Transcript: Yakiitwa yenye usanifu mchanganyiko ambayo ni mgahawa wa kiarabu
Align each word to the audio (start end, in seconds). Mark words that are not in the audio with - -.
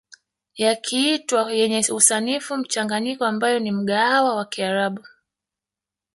Yakiitwa 0.57 1.51
yenye 1.53 1.85
usanifu 1.93 2.57
mchanganyiko 2.57 3.25
ambayo 3.25 3.59
ni 3.59 3.71
mgahawa 3.71 4.35
wa 4.35 4.45
kiarabu 4.45 5.03